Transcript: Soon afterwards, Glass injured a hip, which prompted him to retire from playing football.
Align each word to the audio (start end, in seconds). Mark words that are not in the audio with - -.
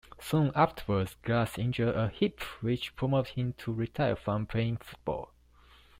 Soon 0.19 0.51
afterwards, 0.55 1.15
Glass 1.21 1.59
injured 1.59 1.95
a 1.95 2.07
hip, 2.07 2.41
which 2.61 2.95
prompted 2.95 3.35
him 3.35 3.53
to 3.59 3.71
retire 3.71 4.15
from 4.15 4.47
playing 4.47 4.77
football. 4.77 5.31